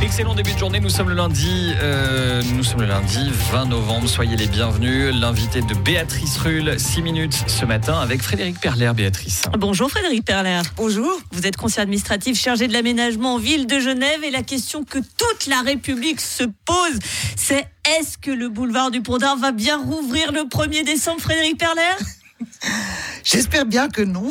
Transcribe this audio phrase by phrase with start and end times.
[0.00, 4.08] Excellent début de journée, nous sommes le lundi, euh, nous sommes le lundi 20 novembre,
[4.08, 5.14] soyez les bienvenus.
[5.14, 9.42] L'invité de Béatrice Rulle, 6 minutes ce matin avec Frédéric Perler, Béatrice.
[9.58, 10.62] Bonjour Frédéric Perler.
[10.76, 11.20] Bonjour.
[11.32, 14.98] Vous êtes conseiller administratif chargé de l'aménagement en ville de Genève et la question que
[14.98, 16.98] toute la République se pose,
[17.36, 21.58] c'est est-ce que le boulevard du Pont d'Arc va bien rouvrir le 1er décembre, Frédéric
[21.58, 21.82] Perler?
[23.22, 24.30] J'espère bien que non.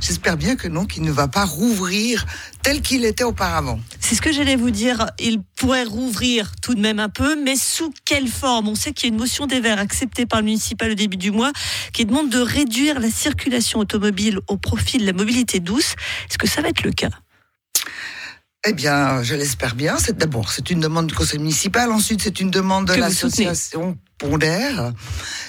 [0.00, 2.26] J'espère bien que non, qu'il ne va pas rouvrir
[2.62, 3.80] tel qu'il était auparavant.
[4.00, 5.06] C'est ce que j'allais vous dire.
[5.18, 8.68] Il pourrait rouvrir tout de même un peu, mais sous quelle forme?
[8.68, 11.16] On sait qu'il y a une motion des Verts acceptée par le municipal au début
[11.16, 11.52] du mois
[11.92, 15.94] qui demande de réduire la circulation automobile au profit de la mobilité douce.
[16.28, 17.10] Est-ce que ça va être le cas?
[18.68, 19.96] Eh bien, je l'espère bien.
[19.98, 21.92] C'est d'abord, c'est une demande du conseil municipal.
[21.92, 24.92] Ensuite, c'est une demande de l'association Pondère.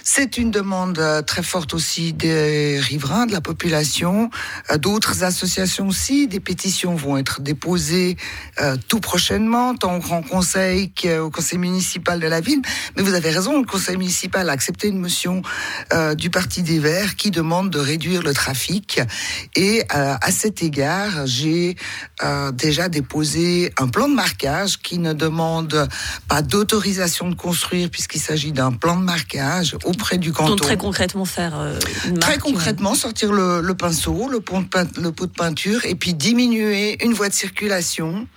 [0.09, 4.29] C'est une demande euh, très forte aussi des riverains, de la population,
[4.71, 6.29] euh, d'autres associations aussi.
[6.29, 8.15] Des pétitions vont être déposées
[8.61, 12.61] euh, tout prochainement, tant au Grand Conseil qu'au Conseil municipal de la ville.
[12.95, 15.41] Mais vous avez raison, le Conseil municipal a accepté une motion
[16.15, 19.01] du Parti des Verts qui demande de réduire le trafic.
[19.55, 21.75] Et à cet égard, j'ai
[22.53, 25.87] déjà déposé un plan de marquage qui ne demande
[26.27, 30.51] pas d'autorisation de construire puisqu'il s'agit d'un plan de marquage auprès du canton.
[30.51, 31.79] Donc très concrètement faire euh,
[32.19, 37.33] Très concrètement, sortir le, pinceau, le, pot de peinture et puis diminuer une voie de
[37.33, 38.27] circulation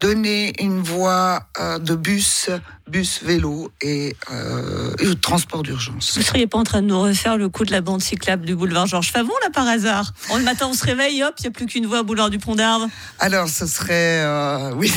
[0.00, 2.50] donner une voie euh, de bus,
[2.88, 6.12] bus, vélo et euh, transport d'urgence.
[6.14, 8.44] Vous ne seriez pas en train de nous refaire le coup de la bande cyclable
[8.44, 10.12] du boulevard Georges Favon, là, par hasard?
[10.36, 12.38] Le matin, on se réveille, hop, il n'y a plus qu'une voie au boulevard du
[12.38, 12.86] Pont d'Arve.
[13.18, 14.20] Alors, ce serait...
[14.22, 14.92] Euh, oui,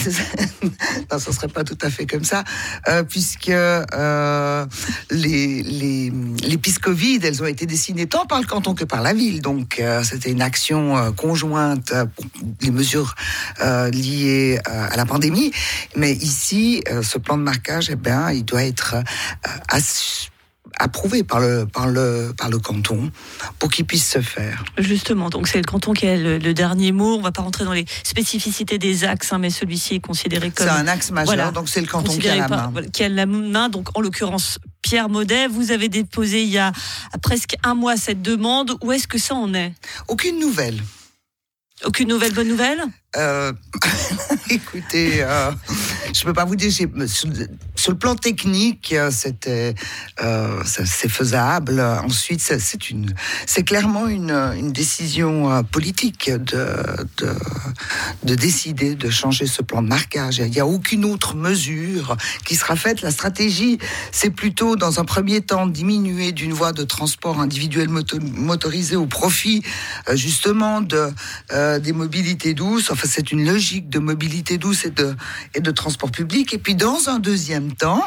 [1.11, 2.43] non, ce ne serait pas tout à fait comme ça,
[2.89, 4.65] euh, puisque euh,
[5.09, 6.11] les, les,
[6.43, 9.41] les pistes Covid, elles ont été dessinées tant par le canton que par la ville.
[9.41, 12.25] Donc, c'était une action conjointe pour
[12.61, 13.15] les mesures
[13.61, 15.51] liées à la pandémie.
[15.95, 18.95] Mais ici, ce plan de marquage, eh bien, il doit être
[20.79, 23.11] approuvé par le, par le, par le canton
[23.59, 24.63] pour qu'il puisse se faire.
[24.77, 27.15] Justement, donc c'est le canton qui a le, dernier mot.
[27.15, 30.51] On ne va pas rentrer dans les spécificités des axes, hein, mais celui-ci est considéré
[30.51, 30.67] comme.
[30.67, 32.73] C'est un axe majeur, donc c'est le canton qui a la main.
[32.93, 35.47] Qui a la main, donc en l'occurrence Pierre Maudet.
[35.47, 36.71] Vous avez déposé il y a
[37.21, 38.77] presque un mois cette demande.
[38.81, 39.73] Où est-ce que ça en est?
[40.07, 40.81] Aucune nouvelle.
[41.85, 42.81] Aucune nouvelle, bonne nouvelle?
[43.17, 43.51] Euh,
[44.49, 45.51] Écoutez, euh,
[46.13, 46.71] je peux pas vous dire.
[46.71, 49.75] Sur, le plan technique, euh, c'était,
[50.21, 51.79] euh, c'est faisable.
[51.79, 53.13] Ensuite, c'est une,
[53.45, 56.75] c'est clairement une, décision politique de,
[57.17, 57.35] de,
[58.23, 60.37] de décider de changer ce plan de marquage.
[60.39, 63.01] Il n'y a aucune autre mesure qui sera faite.
[63.01, 63.79] La stratégie,
[64.11, 69.63] c'est plutôt, dans un premier temps, diminuer d'une voie de transport individuel motorisé au profit,
[70.13, 71.09] justement, de
[71.79, 72.91] des mobilités douces.
[72.91, 76.53] Enfin, c'est une logique de mobilité douce et de, transport public.
[76.53, 78.03] Et puis, dans un deuxième temps,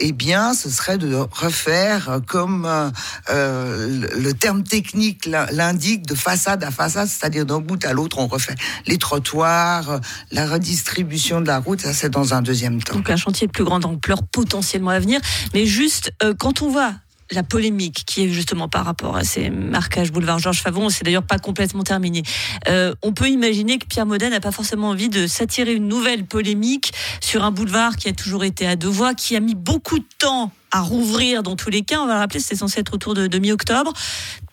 [0.00, 2.90] eh bien, ce serait de refaire comme euh,
[3.30, 8.26] euh, le terme technique l'indique, de façade à façade, c'est-à-dire d'un bout à l'autre, on
[8.26, 8.54] refait
[8.86, 10.00] les trottoirs,
[10.32, 12.94] la redistribution de la route, ça c'est dans un deuxième temps.
[12.94, 15.20] Donc un chantier de plus grande ampleur potentiellement à venir.
[15.54, 16.94] Mais juste, euh, quand on voit
[17.30, 21.22] la polémique qui est justement par rapport à ces marquages boulevard Georges Favon, c'est d'ailleurs
[21.22, 22.22] pas complètement terminé.
[22.68, 26.24] Euh, on peut imaginer que Pierre Modène n'a pas forcément envie de s'attirer une nouvelle
[26.24, 29.98] polémique sur un boulevard qui a toujours été à deux voies, qui a mis beaucoup
[29.98, 32.00] de temps à rouvrir dans tous les cas.
[32.00, 33.92] On va rappeler, c'était censé être autour de, mi-octobre.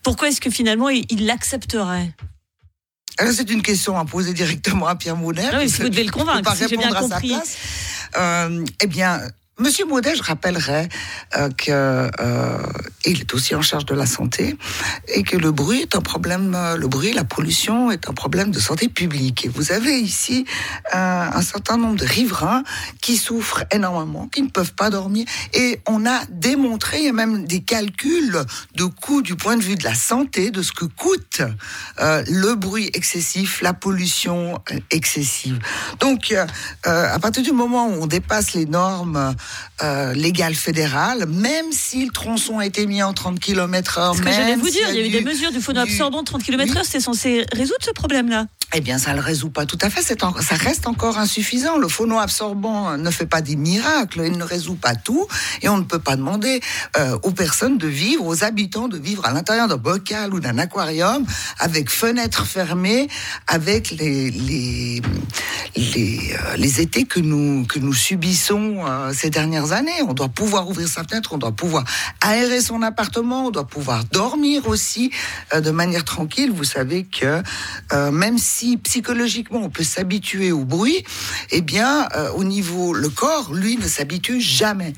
[0.02, 2.14] Pourquoi est-ce que finalement il l'accepterait?
[3.32, 5.52] C'est une question à poser directement à Pierre Modène.
[5.54, 7.36] Non, si vous devez le convaincre, si j'ai bien compris.
[8.18, 9.22] Euh, eh bien,
[9.60, 10.90] Monsieur Maudet, je rappellerai
[11.38, 12.58] euh, qu'il euh,
[13.06, 14.58] est aussi en charge de la santé
[15.08, 18.50] et que le bruit est un problème, euh, le bruit, la pollution est un problème
[18.50, 19.46] de santé publique.
[19.46, 20.46] Et vous avez ici
[20.92, 22.64] un certain nombre de riverains
[23.00, 25.28] qui souffrent énormément, qui ne peuvent pas dormir.
[25.54, 28.44] Et on a démontré, il y a même des calculs
[28.76, 31.42] de coûts du point de vue de la santé, de ce que coûte
[32.00, 34.60] le bruit excessif, la pollution
[34.90, 35.60] excessive.
[36.00, 36.34] Donc,
[36.84, 39.36] à partir du moment où on dépasse les normes
[39.82, 44.18] euh, légal fédéral, même si le tronçon a été mis en 30 km/h.
[44.18, 46.26] Ce que j'allais vous dire, il y a eu des mesures du faune absorbant de
[46.26, 48.48] 30 km/h, c'est censé résoudre ce problème-là.
[48.76, 50.24] eh bien, ça ne le résout pas tout à fait.
[50.24, 51.78] En, ça reste encore insuffisant.
[51.78, 54.24] Le phono absorbant ne fait pas des miracles.
[54.26, 55.28] Il ne résout pas tout.
[55.62, 56.60] Et on ne peut pas demander
[56.98, 60.58] euh, aux personnes de vivre, aux habitants de vivre à l'intérieur d'un bocal ou d'un
[60.58, 61.26] aquarium
[61.60, 63.08] avec fenêtres fermées,
[63.48, 65.02] avec les, les,
[65.76, 70.02] les, euh, les, étés que nous, que nous subissons euh, ces dernières années.
[70.08, 71.84] On doit pouvoir ouvrir sa fenêtre, on doit pouvoir
[72.22, 75.12] aérer son appartement, on doit pouvoir dormir aussi
[75.54, 76.52] de manière tranquille.
[76.52, 77.42] Vous savez que
[78.12, 81.04] même si psychologiquement on peut s'habituer au bruit,
[81.52, 84.94] eh bien euh, au niveau le corps, lui ne s'habitue jamais.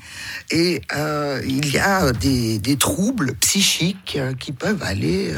[0.50, 5.32] Et euh, il y a des, troubles psychiques euh, qui peuvent aller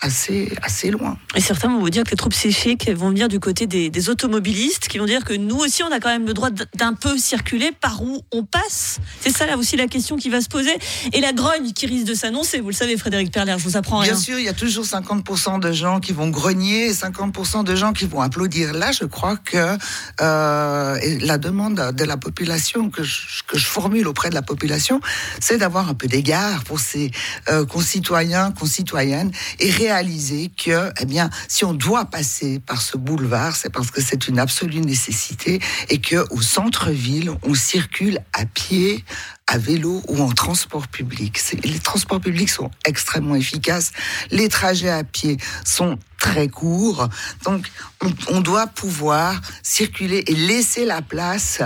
[0.00, 1.16] assez assez loin.
[1.34, 4.10] Et certains vont vous dire que les troubles psychiques vont venir du côté des, des
[4.10, 7.16] automobilistes, qui vont dire que nous aussi on a quand même le droit d'un peu
[7.16, 8.98] circuler par où on passe.
[9.20, 10.76] C'est ça là aussi la question qui va se poser.
[11.12, 13.98] Et la grogne qui risque de s'annoncer, vous le savez Frédéric Perler, je vous apprends
[13.98, 14.12] rien.
[14.12, 17.74] Bien sûr, il y a toujours 50% de gens qui vont grogner et 50% de
[17.74, 18.72] gens qui vont applaudir.
[18.72, 19.76] Là, je crois que
[20.20, 25.00] euh, la demande de la population que je, que je formule auprès de la population,
[25.40, 27.10] c'est d'avoir un peu d'égard pour ses
[27.48, 33.56] euh, concitoyens, concitoyennes, et réaliser que, eh bien, si on doit passer par ce boulevard,
[33.56, 39.04] c'est parce que c'est une absolue nécessité et que au centre-ville, on circule à pied,
[39.46, 41.40] à vélo ou en transport public.
[41.64, 43.92] Les transports publics sont extrêmement efficaces.
[44.30, 47.08] Les trajets à pied sont très courts.
[47.44, 47.70] Donc,
[48.02, 51.62] on, on doit pouvoir circuler et laisser la place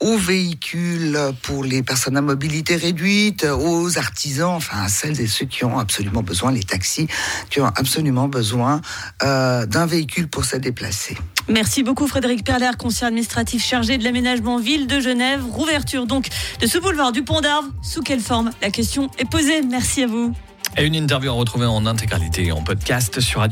[0.00, 5.46] aux véhicules pour les personnes à mobilité réduite, aux artisans, enfin à celles et ceux
[5.46, 7.08] qui ont absolument besoin, les taxis,
[7.50, 8.80] qui ont absolument besoin
[9.22, 11.16] euh, d'un véhicule pour se déplacer.
[11.48, 15.42] Merci beaucoup Frédéric Perler, conseiller administratif chargé de l'aménagement ville de Genève.
[15.50, 16.28] Rouverture donc
[16.60, 17.66] de ce boulevard du Pont d'Arve.
[17.82, 18.50] Sous quelle forme?
[18.62, 19.62] La question est posée.
[19.62, 20.34] Merci à vous.
[20.76, 23.46] Et une interview à retrouver en intégralité en podcast sur Radio.